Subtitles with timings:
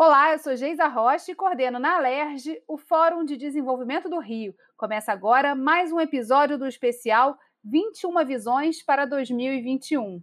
[0.00, 4.54] Olá, eu sou Geisa Rocha e coordeno na Alerj o Fórum de Desenvolvimento do Rio.
[4.76, 10.22] Começa agora mais um episódio do especial 21 Visões para 2021.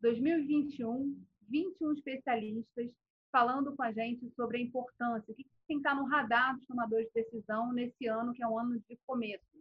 [0.00, 1.16] ...2021,
[1.48, 2.92] 21 especialistas
[3.32, 6.64] falando com a gente sobre a importância, o que tem que estar no radar dos
[6.68, 9.58] tomadores de decisão nesse ano, que é um ano de começos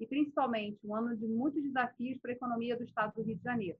[0.00, 3.42] e principalmente um ano de muitos desafios para a economia do Estado do Rio de
[3.42, 3.78] Janeiro.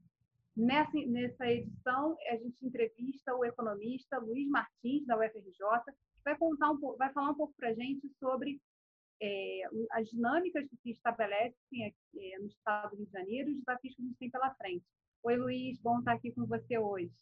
[0.55, 5.57] Nessa, nessa edição, a gente entrevista o economista Luiz Martins, da UFRJ,
[5.87, 8.61] que vai, contar um vai falar um pouco para a gente sobre
[9.23, 9.63] é,
[9.93, 13.59] as dinâmicas que se estabelecem aqui, é, no Estado do Rio de Janeiro e os
[13.61, 14.85] desafios que a gente tem pela frente.
[15.23, 17.13] Oi, Luiz, bom estar aqui com você hoje.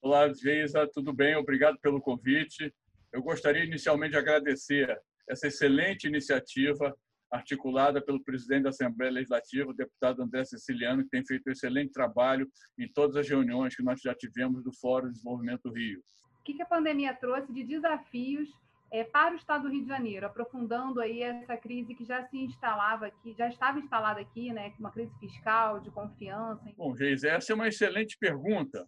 [0.00, 1.36] Olá, Geisa, tudo bem?
[1.36, 2.74] Obrigado pelo convite.
[3.12, 6.96] Eu gostaria inicialmente de agradecer essa excelente iniciativa
[7.30, 11.90] articulada pelo presidente da Assembleia Legislativa, o deputado André Siciliano, que tem feito um excelente
[11.90, 12.46] trabalho
[12.78, 16.02] em todas as reuniões que nós já tivemos do Fórum de Desenvolvimento Rio.
[16.40, 18.50] O que a pandemia trouxe de desafios
[18.90, 22.36] é, para o Estado do Rio de Janeiro, aprofundando aí essa crise que já se
[22.36, 26.70] instalava aqui, já estava instalada aqui, né, uma crise fiscal, de confiança?
[26.76, 28.86] Bom, Geis, essa é uma excelente pergunta,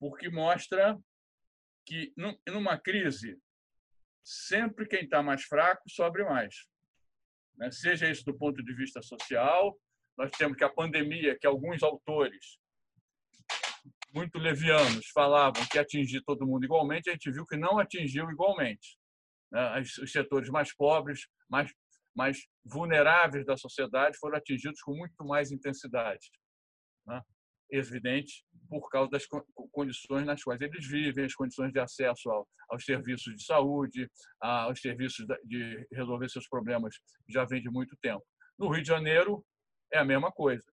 [0.00, 0.98] porque mostra
[1.84, 2.12] que
[2.48, 3.38] numa crise
[4.26, 6.66] sempre quem está mais fraco sobre mais.
[7.56, 7.70] Né?
[7.70, 9.78] Seja isso do ponto de vista social,
[10.18, 12.58] nós temos que a pandemia, que alguns autores
[14.12, 18.98] muito levianos falavam que atingir todo mundo igualmente, a gente viu que não atingiu igualmente.
[19.52, 19.80] Né?
[19.80, 21.72] Os setores mais pobres, mais,
[22.14, 26.30] mais vulneráveis da sociedade foram atingidos com muito mais intensidade.
[27.06, 27.22] Né?
[27.70, 29.24] evidente por causa das
[29.72, 34.80] condições nas quais eles vivem, as condições de acesso ao, aos serviços de saúde, aos
[34.80, 36.94] serviços de resolver seus problemas
[37.28, 38.24] já vem de muito tempo.
[38.58, 39.44] No Rio de Janeiro
[39.92, 40.64] é a mesma coisa.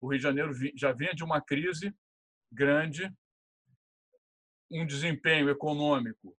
[0.00, 1.94] O Rio de Janeiro já vinha de uma crise
[2.52, 3.12] grande,
[4.70, 6.36] um desempenho econômico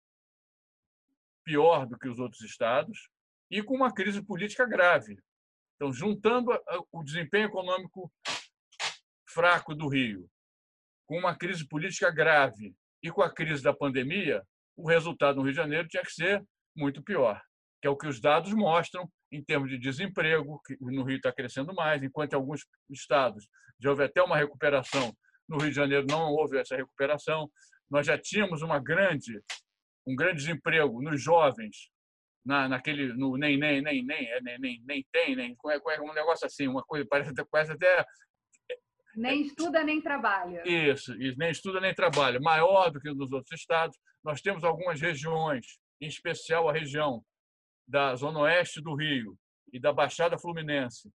[1.43, 3.09] pior do que os outros estados
[3.49, 5.17] e com uma crise política grave.
[5.75, 6.51] Então, juntando
[6.91, 8.11] o desempenho econômico
[9.29, 10.29] fraco do Rio,
[11.07, 14.43] com uma crise política grave e com a crise da pandemia,
[14.75, 16.43] o resultado no Rio de Janeiro tinha que ser
[16.75, 17.41] muito pior,
[17.81, 21.31] que é o que os dados mostram em termos de desemprego, que no Rio está
[21.31, 23.47] crescendo mais, enquanto em alguns estados
[23.79, 25.13] já houve até uma recuperação,
[25.47, 27.49] no Rio de Janeiro não houve essa recuperação.
[27.89, 29.41] Nós já tínhamos uma grande,
[30.05, 31.89] um grande desemprego nos jovens,
[32.45, 36.01] na, naquele no nem nem nem nem é nem nem nem tem nem é, é
[36.01, 38.05] um negócio assim uma coisa parece parece até
[39.17, 40.61] nem estuda nem trabalha.
[40.63, 42.39] Isso, isso, nem estuda nem trabalha.
[42.39, 43.97] Maior do que nos outros estados.
[44.23, 47.25] Nós temos algumas regiões, em especial a região
[47.87, 49.35] da Zona Oeste do Rio
[49.73, 51.11] e da Baixada Fluminense,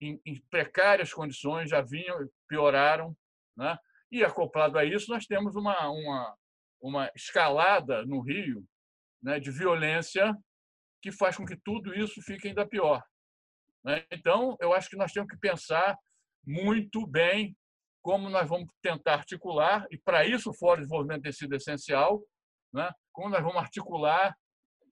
[0.00, 3.16] em, em precárias condições, já vinham, pioraram.
[3.56, 3.78] Né?
[4.10, 6.36] E acoplado a isso, nós temos uma, uma,
[6.82, 8.64] uma escalada no Rio
[9.22, 10.36] né, de violência
[11.00, 13.00] que faz com que tudo isso fique ainda pior.
[13.84, 14.04] Né?
[14.10, 15.96] Então, eu acho que nós temos que pensar
[16.46, 17.56] muito bem
[18.02, 22.22] como nós vamos tentar articular, e para isso o Fórum de Desenvolvimento tem sido essencial,
[22.72, 22.92] né?
[23.12, 24.36] como nós vamos articular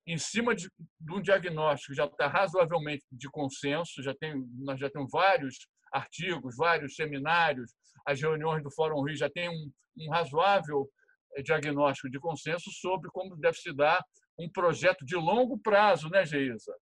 [0.06, 0.70] em cima de,
[1.00, 6.56] de um diagnóstico já está razoavelmente de consenso, já tem, nós já temos vários artigos,
[6.56, 7.72] vários seminários,
[8.06, 10.88] as reuniões do Fórum Rio já têm um, um razoável
[11.36, 14.02] eh, diagnóstico de consenso sobre como deve se dar
[14.38, 16.74] um projeto de longo prazo, né, Geisa?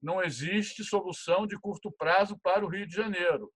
[0.00, 3.50] Não existe solução de curto prazo para o Rio de Janeiro.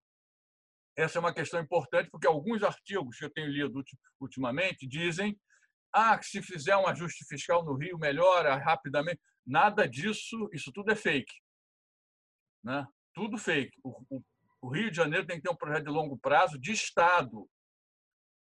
[0.99, 3.85] Essa é uma questão importante, porque alguns artigos que eu tenho lido
[4.21, 5.39] ultimamente dizem
[5.93, 9.21] ah, que se fizer um ajuste fiscal no Rio, melhora rapidamente.
[9.47, 11.33] Nada disso, isso tudo é fake.
[12.65, 12.85] Né?
[13.15, 13.79] Tudo fake.
[13.85, 14.25] O, o,
[14.61, 17.49] o Rio de Janeiro tem que ter um projeto de longo prazo de Estado,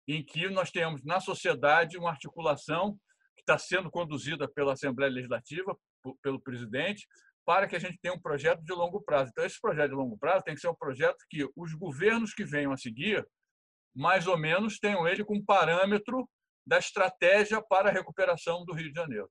[0.08, 2.98] em que nós tenhamos na sociedade uma articulação
[3.34, 5.78] que está sendo conduzida pela Assembleia Legislativa,
[6.22, 7.06] pelo presidente,
[7.46, 9.30] para que a gente tenha um projeto de longo prazo.
[9.30, 12.44] Então, esse projeto de longo prazo tem que ser um projeto que os governos que
[12.44, 13.24] venham a seguir,
[13.94, 16.28] mais ou menos, tenham ele como parâmetro
[16.66, 19.30] da estratégia para a recuperação do Rio de Janeiro.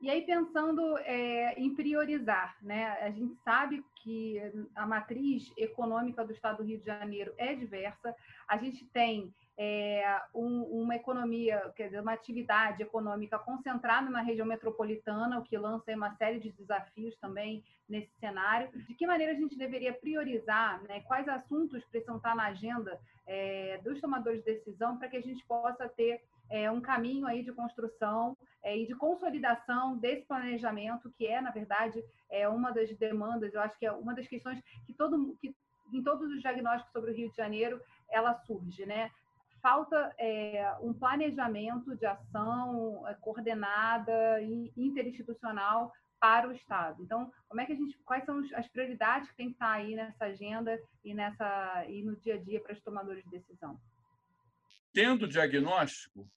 [0.00, 2.86] E aí, pensando é, em priorizar, né?
[3.02, 4.40] a gente sabe que
[4.74, 8.16] a matriz econômica do Estado do Rio de Janeiro é diversa,
[8.48, 14.46] a gente tem é, um, uma economia, quer dizer, uma atividade econômica concentrada na região
[14.46, 18.70] metropolitana, o que lança uma série de desafios também nesse cenário.
[18.72, 23.78] De que maneira a gente deveria priorizar, né, quais assuntos precisam estar na agenda é,
[23.84, 27.52] dos tomadores de decisão para que a gente possa ter é, um caminho aí de
[27.52, 33.52] construção é, e de consolidação desse planejamento, que é, na verdade, é uma das demandas,
[33.52, 35.54] eu acho que é uma das questões que, todo, que
[35.92, 39.10] em todos os diagnósticos sobre o Rio de Janeiro, ela surge, né?
[39.62, 47.00] Falta é, um planejamento de ação é, coordenada e interinstitucional para o Estado.
[47.02, 49.94] Então, como é que a gente, quais são as prioridades que tem que estar aí
[49.94, 53.80] nessa agenda e nessa e no dia a dia para os tomadores de decisão?
[54.92, 56.28] Tendo diagnóstico,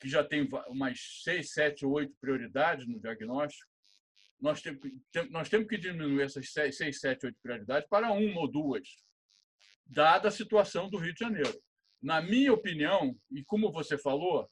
[0.00, 3.70] que já tem umas seis, sete, oito prioridades no diagnóstico,
[4.40, 4.80] nós temos,
[5.30, 8.88] nós temos que diminuir essas seis, sete, oito prioridades para uma ou duas,
[9.86, 11.62] dada a situação do Rio de Janeiro.
[12.02, 14.50] Na minha opinião, e como você falou,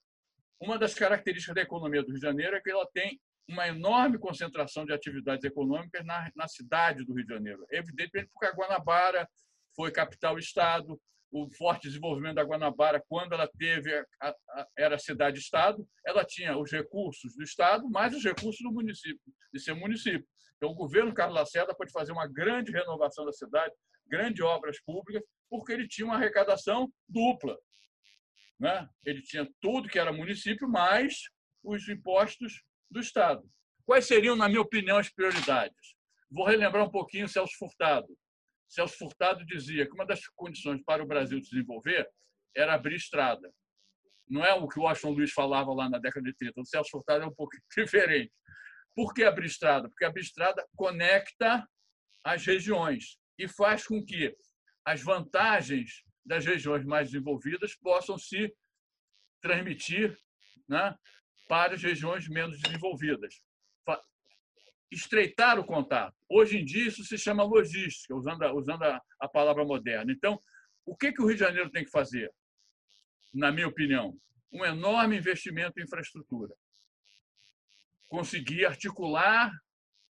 [0.60, 4.18] uma das características da economia do Rio de Janeiro é que ela tem uma enorme
[4.18, 7.66] concentração de atividades econômicas na, na cidade do Rio de Janeiro.
[7.70, 9.28] Evidentemente, porque a Guanabara
[9.74, 11.00] foi capital-estado,
[11.32, 16.70] o forte desenvolvimento da Guanabara, quando ela teve a, a, era cidade-estado, ela tinha os
[16.70, 19.20] recursos do estado, mais os recursos do município,
[19.52, 20.26] de ser município.
[20.56, 23.72] Então, o governo Carlos Lacerda pode fazer uma grande renovação da cidade,
[24.06, 27.58] grandes obras públicas, porque ele tinha uma arrecadação dupla.
[28.58, 28.88] Né?
[29.04, 31.24] Ele tinha tudo que era município, mais
[31.62, 33.42] os impostos do estado.
[33.84, 35.96] Quais seriam, na minha opinião, as prioridades?
[36.30, 38.06] Vou relembrar um pouquinho Celso Furtado.
[38.68, 42.08] Celso Furtado dizia que uma das condições para o Brasil desenvolver
[42.56, 43.52] era abrir estrada.
[44.28, 46.60] Não é o que o Washington Luiz falava lá na década de 30.
[46.60, 48.32] O Celso Furtado é um pouco diferente.
[48.94, 49.88] Por que abrir estrada?
[49.88, 51.66] Porque abrir estrada conecta
[52.22, 54.36] as regiões e faz com que
[54.90, 58.54] as vantagens das regiões mais desenvolvidas possam se
[59.40, 60.16] transmitir
[60.68, 60.94] né,
[61.48, 63.34] para as regiões menos desenvolvidas
[64.90, 66.16] estreitar o contato.
[66.28, 70.10] Hoje em dia, isso se chama logística, usando a, usando a, a palavra moderna.
[70.12, 70.38] Então,
[70.84, 72.30] o que, que o Rio de Janeiro tem que fazer?
[73.32, 74.18] Na minha opinião,
[74.52, 76.52] um enorme investimento em infraestrutura.
[78.08, 79.52] Conseguir articular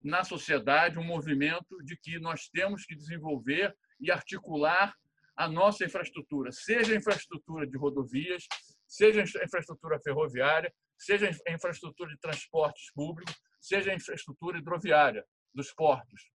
[0.02, 4.94] na sociedade um movimento de que nós temos que desenvolver e articular
[5.36, 8.46] a nossa infraestrutura, seja a infraestrutura de rodovias,
[8.86, 15.72] seja a infraestrutura ferroviária, seja a infraestrutura de transportes públicos, seja a infraestrutura hidroviária dos
[15.72, 16.30] portos.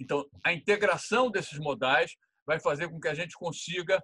[0.00, 4.02] Então, a integração desses modais vai fazer com que a gente consiga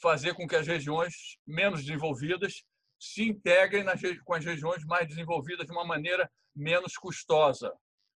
[0.00, 2.64] fazer com que as regiões menos desenvolvidas
[2.98, 7.72] se integrem nas, com as regiões mais desenvolvidas de uma maneira menos custosa.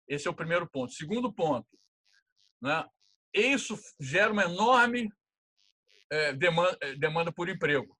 [0.09, 0.93] Esse é o primeiro ponto.
[0.93, 1.69] Segundo ponto,
[2.61, 2.85] né?
[3.35, 5.09] Isso gera uma enorme
[6.11, 7.97] é, demanda, é, demanda por emprego.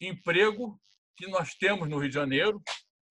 [0.00, 0.80] Emprego
[1.16, 2.62] que nós temos no Rio de Janeiro,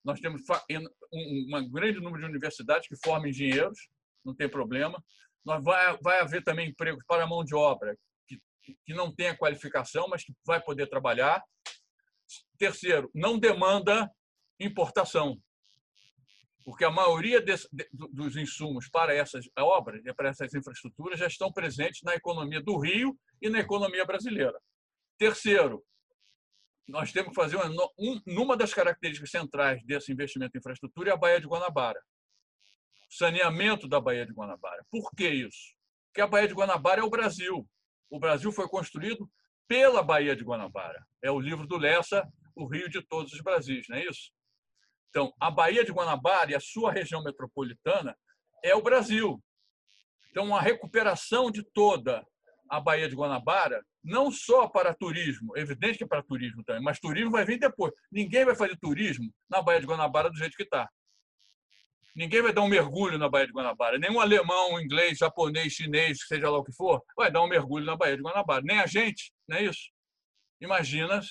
[0.04, 0.42] nós temos
[0.72, 3.78] um, grande número de universidades que formam engenheiros,
[4.24, 5.04] não tem problema.
[5.46, 7.98] Nós vai, vai haver também empregos para a mão de obra
[8.28, 8.40] que,
[8.86, 11.44] que não tem a qualificação, mas que vai poder trabalhar.
[12.58, 14.10] Terceiro, não demanda
[14.60, 15.38] importação,
[16.68, 22.02] porque a maioria desse, dos insumos para essas obras, para essas infraestruturas, já estão presentes
[22.04, 24.60] na economia do Rio e na economia brasileira.
[25.18, 25.82] Terceiro,
[26.86, 31.14] nós temos que fazer uma, um, numa das características centrais desse investimento em infraestrutura é
[31.14, 32.04] a Baía de Guanabara.
[33.10, 34.86] Saneamento da Baía de Guanabara.
[34.92, 35.74] Por que isso?
[36.10, 37.66] Porque a Baía de Guanabara é o Brasil.
[38.10, 39.32] O Brasil foi construído
[39.70, 41.02] pela Baía de Guanabara.
[41.24, 44.36] É o livro do Lessa, O Rio de Todos os Brasis, não é isso?
[45.10, 48.16] Então, a Baía de Guanabara e a sua região metropolitana
[48.64, 49.42] é o Brasil.
[50.30, 52.26] Então, a recuperação de toda
[52.70, 57.00] a Baía de Guanabara não só para turismo, evidente que é para turismo também, mas
[57.00, 57.94] turismo vai vir depois.
[58.12, 60.90] Ninguém vai fazer turismo na Baía de Guanabara do jeito que está.
[62.16, 64.00] Ninguém vai dar um mergulho na Baía de Guanabara.
[64.00, 67.96] Nenhum alemão, inglês, japonês, chinês, seja lá o que for, vai dar um mergulho na
[67.96, 68.64] Baía de Guanabara.
[68.64, 69.92] Nem a gente, não é isso?
[70.60, 71.22] Imagina.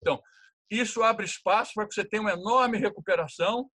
[0.00, 0.20] Então,
[0.70, 3.68] isso abre espaço para que você tenha uma enorme recuperação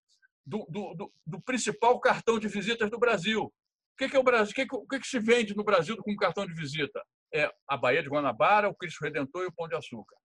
[0.44, 3.44] do, do, do, do principal cartão de visitas do Brasil.
[3.44, 3.52] O
[3.98, 4.52] que, que é o Brasil?
[4.52, 7.00] O que, que, o que, que se vende no Brasil com cartão de visita?
[7.32, 10.16] é a Baía de Guanabara, o Cristo Redentor e o Pão de Açúcar.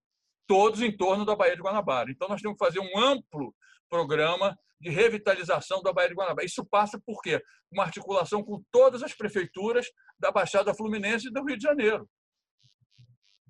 [0.48, 2.12] Todos em torno da Baía de Guanabara.
[2.12, 3.54] Então, nós temos que fazer um amplo
[3.90, 6.46] programa de revitalização da Baía de Guanabara.
[6.46, 7.42] Isso passa por quê?
[7.72, 9.88] Uma articulação com todas as prefeituras
[10.20, 12.10] da Baixada Fluminense e do Rio de Janeiro.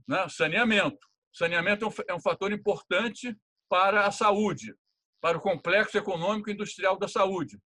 [0.07, 0.27] Né?
[0.29, 0.99] Saneamento.
[1.35, 3.35] Saneamento é um fator importante
[3.67, 4.73] para a saúde,
[5.21, 7.59] para o complexo econômico e industrial da saúde.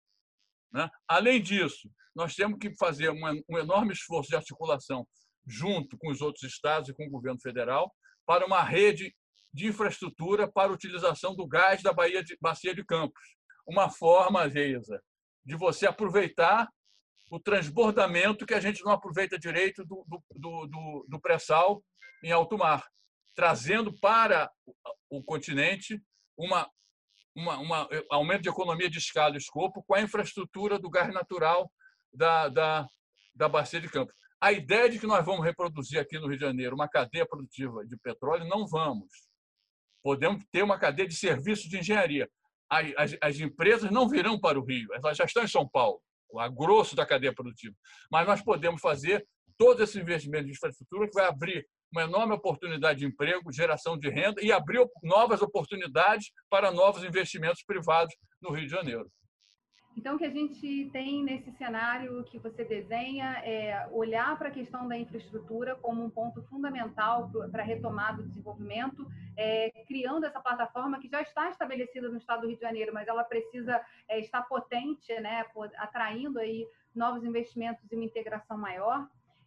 [0.72, 0.88] Né?
[1.06, 5.06] Além disso, nós temos que fazer um enorme esforço de articulação
[5.46, 7.94] junto com os outros estados e com o governo federal,
[8.26, 9.14] para uma rede
[9.52, 13.37] de infraestrutura para a utilização do gás da Bahia de, Bacia de Campos.
[13.66, 15.02] Uma forma, Geisa,
[15.44, 16.68] de você aproveitar
[17.30, 21.82] o transbordamento que a gente não aproveita direito do, do, do, do pré-sal
[22.22, 22.87] em alto mar.
[23.38, 24.50] Trazendo para
[25.09, 26.02] o continente
[26.37, 26.68] uma,
[27.37, 31.71] uma, uma aumento de economia de escala e escopo com a infraestrutura do gás natural
[32.12, 32.88] da, da,
[33.33, 34.12] da bacia de Campos.
[34.40, 37.87] A ideia de que nós vamos reproduzir aqui no Rio de Janeiro uma cadeia produtiva
[37.87, 39.28] de petróleo, não vamos.
[40.02, 42.28] Podemos ter uma cadeia de serviços de engenharia.
[42.68, 46.02] As, as, as empresas não virão para o Rio, elas já estão em São Paulo,
[46.38, 47.76] a grosso da cadeia produtiva.
[48.11, 49.25] Mas nós podemos fazer
[49.57, 54.09] todo esse investimento de infraestrutura que vai abrir uma enorme oportunidade de emprego, geração de
[54.09, 59.11] renda e abrir novas oportunidades para novos investimentos privados no Rio de Janeiro.
[59.99, 64.52] Então, o que a gente tem nesse cenário que você desenha é olhar para a
[64.52, 69.04] questão da infraestrutura como um ponto fundamental para a retomada do desenvolvimento,
[69.37, 73.09] é, criando essa plataforma que já está estabelecida no estado do Rio de Janeiro, mas
[73.09, 75.45] ela precisa é, estar potente, né,
[75.78, 76.64] atraindo aí
[76.95, 79.04] novos investimentos e uma integração maior.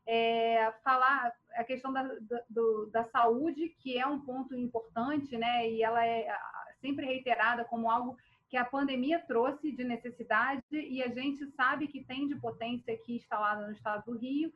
[0.08, 5.70] É, falar a questão da, da, do, da saúde, que é um ponto importante, né,
[5.70, 6.28] e ela é
[6.82, 8.18] sempre reiterada como algo
[8.50, 13.16] que a pandemia trouxe de necessidade e a gente sabe que tem de potência aqui
[13.16, 14.52] instalada no estado do Rio,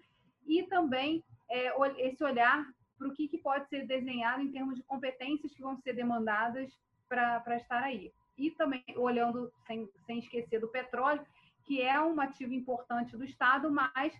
[0.45, 1.71] e também é,
[2.05, 2.65] esse olhar
[2.97, 6.71] para o que, que, pode ser desenhado em termos de competências que vão ser demandadas
[7.07, 8.11] para estar aí.
[8.37, 11.25] E também olhando, sem, sem esquecer do petróleo,
[11.63, 14.13] que é um ativo importante do Estado, mas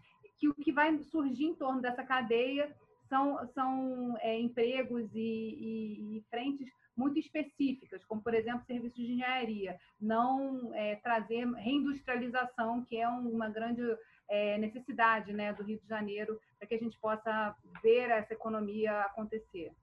[0.46, 2.76] que o que vai surgir em torno dessa cadeia
[3.08, 9.14] são, são é, empregos e, e, e frentes muito específicas, como, por exemplo, serviços de
[9.14, 13.82] engenharia, não é, trazer reindustrialização, que é uma grande
[14.30, 19.02] é, necessidade né, do Rio de Janeiro, para que a gente possa ver essa economia
[19.02, 19.74] acontecer.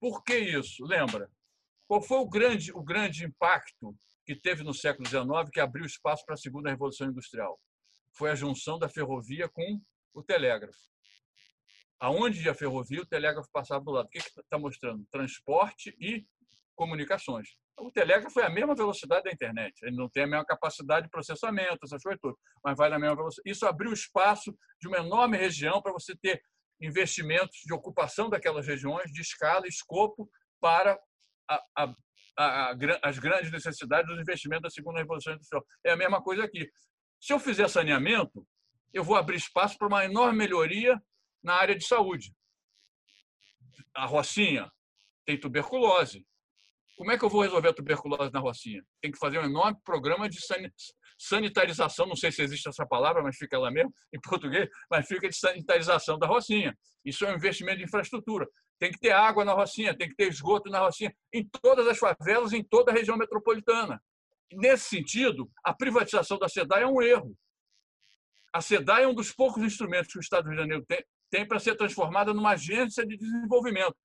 [0.00, 0.84] Por que isso?
[0.84, 1.30] Lembra?
[1.86, 6.24] Qual foi o grande, o grande impacto que teve no século XIX que abriu espaço
[6.24, 7.60] para a segunda revolução industrial?
[8.14, 9.80] Foi a junção da ferrovia com
[10.14, 10.78] o telégrafo.
[12.00, 14.06] Aonde a ferrovia, o telégrafo passava do lado.
[14.06, 15.06] O que está mostrando?
[15.10, 16.26] Transporte e
[16.74, 17.48] comunicações.
[17.78, 19.74] O telégrafo é a mesma velocidade da internet.
[19.82, 23.16] Ele não tem a mesma capacidade de processamento, essas coisas todas, mas vai na mesma
[23.16, 23.48] velocidade.
[23.48, 26.42] Isso abriu espaço de uma enorme região para você ter
[26.80, 30.28] investimentos de ocupação daquelas regiões, de escala, escopo,
[30.60, 30.98] para
[31.48, 31.94] a, a,
[32.38, 35.64] a, as grandes necessidades dos investimentos da segunda revolução industrial.
[35.84, 36.68] É a mesma coisa aqui.
[37.20, 38.46] Se eu fizer saneamento,
[38.92, 41.00] eu vou abrir espaço para uma enorme melhoria
[41.42, 42.34] na área de saúde.
[43.94, 44.70] A Rocinha
[45.26, 46.26] tem tuberculose.
[46.96, 48.84] Como é que eu vou resolver a tuberculose na Rocinha?
[49.00, 50.38] Tem que fazer um enorme programa de
[51.18, 55.28] sanitarização, não sei se existe essa palavra, mas fica lá mesmo, em português, mas fica
[55.28, 56.76] de sanitarização da Rocinha.
[57.04, 58.46] Isso é um investimento de infraestrutura.
[58.78, 61.98] Tem que ter água na Rocinha, tem que ter esgoto na Rocinha, em todas as
[61.98, 64.00] favelas, em toda a região metropolitana.
[64.52, 67.34] Nesse sentido, a privatização da SEDAI é um erro.
[68.52, 71.04] A SEDAI é um dos poucos instrumentos que o Estado do Rio de Janeiro tem,
[71.30, 73.96] tem para ser transformada numa agência de desenvolvimento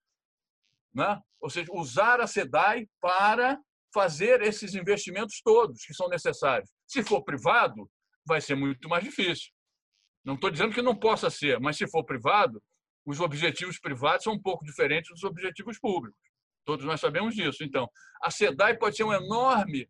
[0.98, 1.22] né?
[1.40, 3.60] ou seja, usar a SEDAI para
[3.94, 6.70] fazer esses investimentos todos que são necessários.
[6.88, 7.90] Se for privado,
[8.26, 9.52] vai ser muito mais difícil.
[10.26, 12.62] Não estou dizendo que não possa ser, mas se for privado,
[13.06, 16.20] os objetivos privados são um pouco diferentes dos objetivos públicos.
[16.66, 17.64] Todos nós sabemos disso.
[17.64, 17.88] Então,
[18.22, 19.88] a SEDAI pode ser uma enorme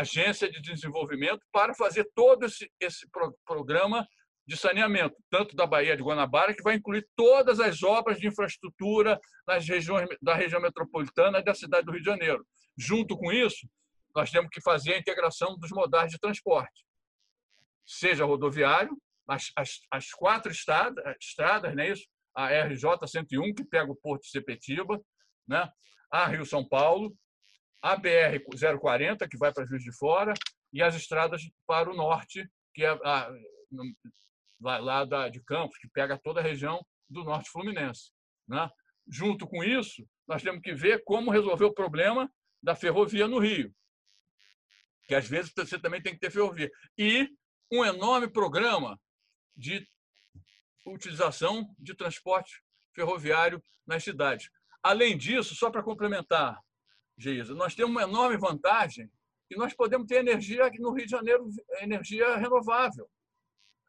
[0.00, 3.06] agência de desenvolvimento para fazer todo esse, esse
[3.44, 4.06] programa
[4.46, 9.18] de saneamento, tanto da Baía de Guanabara, que vai incluir todas as obras de infraestrutura
[9.46, 12.46] nas regiões da região metropolitana e da cidade do Rio de Janeiro.
[12.78, 13.68] Junto com isso,
[14.14, 16.86] nós temos que fazer a integração dos modais de transporte,
[17.84, 18.96] seja rodoviário,
[19.28, 22.06] as, as, as quatro estradas, estradas, né, isso?
[22.34, 25.00] a RJ 101, que pega o Porto de Sepetiba,
[25.48, 25.68] né?
[26.10, 27.16] a Rio São Paulo,
[27.86, 28.40] a BR
[28.80, 30.34] 040, que vai para Juiz de Fora,
[30.72, 33.30] e as estradas para o norte, que é a,
[34.60, 38.10] lá da, de Campos, que pega toda a região do norte fluminense.
[38.48, 38.68] Né?
[39.08, 42.28] Junto com isso, nós temos que ver como resolver o problema
[42.60, 43.72] da ferrovia no Rio,
[45.06, 46.68] que às vezes você também tem que ter ferrovia.
[46.98, 47.28] E
[47.70, 49.00] um enorme programa
[49.56, 49.86] de
[50.84, 52.60] utilização de transporte
[52.92, 54.50] ferroviário nas cidades.
[54.82, 56.60] Além disso, só para complementar,
[57.18, 59.10] Geisa, nós temos uma enorme vantagem
[59.48, 61.48] que nós podemos ter energia aqui no Rio de Janeiro,
[61.80, 63.08] energia renovável.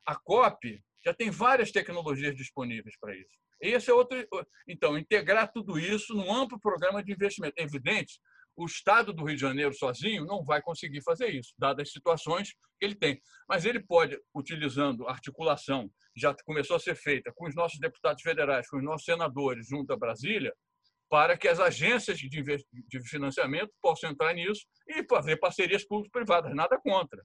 [0.06, 3.38] A COP já tem várias tecnologias disponíveis para isso.
[3.60, 4.18] Esse é outro.
[4.68, 7.56] Então, integrar tudo isso num amplo programa de investimento.
[7.58, 8.20] É evidente,
[8.56, 12.52] o Estado do Rio de Janeiro sozinho não vai conseguir fazer isso, dadas as situações
[12.80, 13.22] que ele tem.
[13.48, 18.68] Mas ele pode, utilizando articulação, já começou a ser feita com os nossos deputados federais,
[18.68, 20.54] com os nossos senadores junto a Brasília,
[21.10, 26.54] para que as agências de financiamento possam entrar nisso e fazer parcerias público-privadas.
[26.54, 27.24] Nada contra.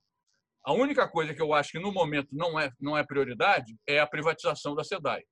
[0.64, 3.98] A única coisa que eu acho que no momento não é, não é prioridade é
[3.98, 5.22] a privatização da SEDAI,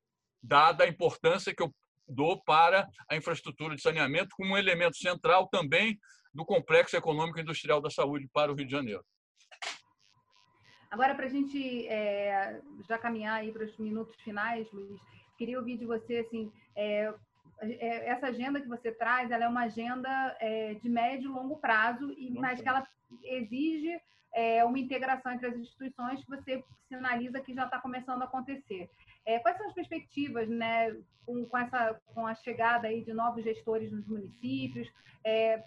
[0.42, 1.72] dada a importância que o,
[2.08, 5.96] dou para a infraestrutura de saneamento como um elemento central também
[6.34, 9.04] do complexo econômico e industrial da saúde para o Rio de Janeiro.
[10.90, 15.00] Agora, para a gente é, já caminhar aí para os minutos finais, Luiz,
[15.38, 17.14] queria ouvir de você, assim, é,
[17.60, 22.12] essa agenda que você traz, ela é uma agenda é, de médio e longo prazo,
[22.12, 22.86] e, mas que ela
[23.22, 24.00] exige
[24.32, 28.88] é, uma integração entre as instituições que você sinaliza que já está começando a acontecer.
[29.26, 33.44] É, quais são as perspectivas, né, com, com, essa, com a chegada aí de novos
[33.44, 34.90] gestores nos municípios,
[35.22, 35.62] é,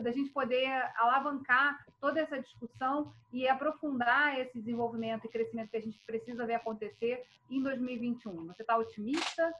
[0.00, 5.82] da gente poder alavancar toda essa discussão e aprofundar esse desenvolvimento e crescimento que a
[5.82, 8.46] gente precisa ver acontecer em 2021?
[8.46, 9.54] Você está otimista?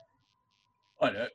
[0.97, 1.31] Olha,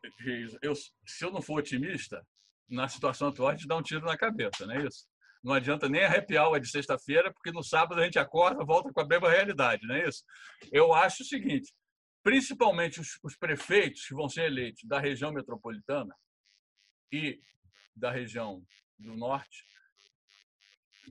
[0.62, 2.26] eu, se eu não for otimista,
[2.68, 5.06] na situação atual a gente dá um tiro na cabeça, não é isso?
[5.42, 9.00] Não adianta nem arrepiar o de sexta-feira, porque no sábado a gente acorda, volta com
[9.00, 10.22] a mesma realidade, não é isso?
[10.70, 11.72] Eu acho o seguinte:
[12.22, 16.14] principalmente os, os prefeitos que vão ser eleitos da região metropolitana
[17.12, 17.40] e
[17.96, 18.62] da região
[18.98, 19.64] do norte,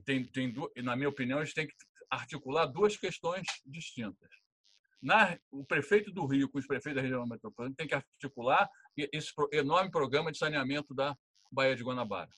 [0.04, 1.74] tem, tem, na minha opinião, eles têm que
[2.08, 4.30] articular duas questões distintas.
[5.02, 9.32] Na, o prefeito do Rio com os prefeitos da região metropolitana tem que articular esse
[9.52, 11.16] enorme programa de saneamento da
[11.50, 12.28] Baía de Guanabara.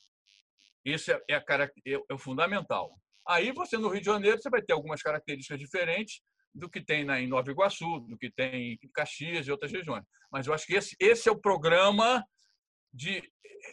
[0.85, 1.71] Isso é, é, é,
[2.11, 2.92] é, fundamental.
[3.26, 6.21] Aí você, no Rio de Janeiro, você vai ter algumas características diferentes
[6.54, 10.04] do que tem na, em Nova Iguaçu, do que tem em Caxias e outras regiões.
[10.31, 12.25] Mas eu acho que esse, esse é o programa
[12.92, 13.23] de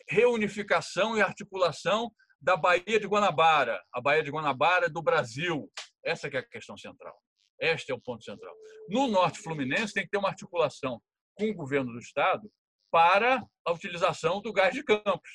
[0.08, 5.70] reunificação e articulação da Baía de Guanabara, a Baía de Guanabara do Brasil.
[6.04, 7.16] Essa é a questão central.
[7.60, 8.56] Este é o ponto central.
[8.88, 11.02] No Norte Fluminense tem que ter uma articulação
[11.36, 12.52] com o governo do estado
[12.92, 15.30] para a utilização do gás de Campos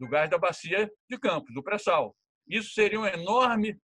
[0.00, 2.16] do gás da bacia de Campos, do pré-sal.
[2.48, 3.78] Isso seria uma enorme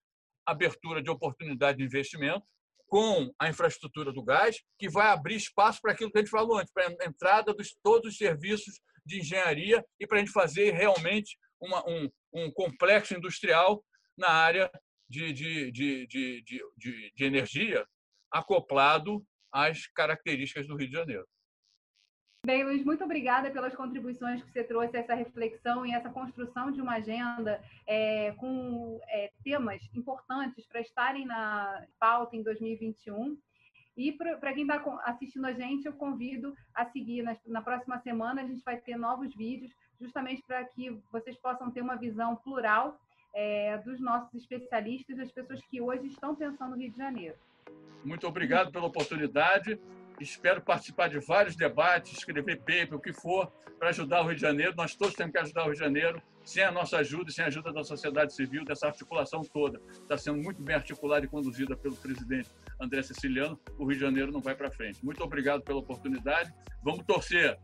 [0.46, 2.44] abertura de oportunidade de investimento
[2.88, 6.58] com a infraestrutura do gás, que vai abrir espaço para aquilo que a gente falou
[6.58, 10.72] antes, para a entrada de todos os serviços de engenharia e para a gente fazer
[10.72, 13.84] realmente uma, um, um complexo industrial
[14.16, 14.70] na área
[15.08, 16.42] de, de, de, de,
[16.76, 17.86] de, de energia
[18.30, 21.26] acoplado às características do Rio de Janeiro.
[22.46, 26.80] Bem, Luiz, muito obrigada pelas contribuições que você trouxe, essa reflexão e essa construção de
[26.80, 33.36] uma agenda é, com é, temas importantes para estarem na pauta em 2021.
[33.96, 34.76] E para quem está
[35.06, 37.22] assistindo a gente, eu convido a seguir.
[37.24, 41.68] Na, na, próxima semana, a gente vai ter novos vídeos, justamente para que vocês possam
[41.72, 43.00] ter uma visão plural
[43.36, 47.36] é, dos nossos especialistas, das pessoas que hoje estão pensando no Rio de Janeiro.
[48.02, 49.78] Muito obrigado pela oportunidade.
[50.18, 54.40] Espero participar de vários debates, escrever paper, o que for, para ajudar o Rio de
[54.40, 54.72] Janeiro.
[54.74, 56.22] Nós todos temos que ajudar o Rio de Janeiro.
[56.42, 60.40] Sem a nossa ajuda sem a ajuda da sociedade civil, dessa articulação toda, está sendo
[60.40, 62.48] muito bem articulada e conduzida pelo presidente
[62.80, 65.04] André Siciliano, o Rio de Janeiro não vai para frente.
[65.04, 66.54] Muito obrigado pela oportunidade.
[66.84, 67.58] Vamos torcer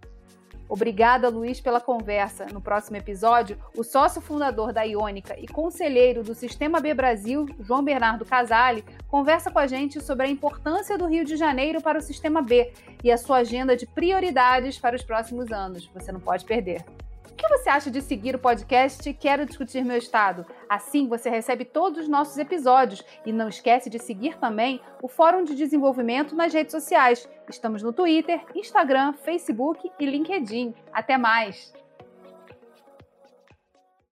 [0.68, 2.46] Obrigada, Luiz, pela conversa.
[2.46, 7.84] No próximo episódio, o sócio fundador da Iônica e conselheiro do Sistema B Brasil, João
[7.84, 12.02] Bernardo Casale, conversa com a gente sobre a importância do Rio de Janeiro para o
[12.02, 12.72] Sistema B
[13.04, 15.90] e a sua agenda de prioridades para os próximos anos.
[15.94, 16.84] Você não pode perder.
[17.42, 20.46] O que você acha de seguir o podcast Quero Discutir Meu Estado?
[20.68, 25.42] Assim você recebe todos os nossos episódios e não esquece de seguir também o Fórum
[25.42, 27.28] de Desenvolvimento nas redes sociais.
[27.50, 30.72] Estamos no Twitter, Instagram, Facebook e LinkedIn.
[30.92, 31.81] Até mais!